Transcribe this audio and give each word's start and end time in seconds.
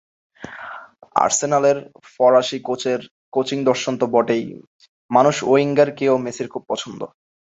আর্সেনালের 1.15 1.77
ফরাসি 2.13 2.57
কোচের 2.59 2.99
কোচিং 3.33 3.59
দর্শন 3.65 3.93
তো 3.97 4.05
বটেই, 4.13 4.45
মানুষ 5.11 5.35
ওয়েঙ্গারকেও 5.43 6.15
মেসির 6.25 6.47
খুব 6.47 6.63
পছন্দ। 6.67 7.01